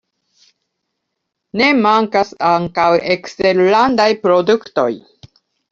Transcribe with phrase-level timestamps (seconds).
[1.61, 4.93] Ne mankas ankaŭ eksterlandaj produktoj.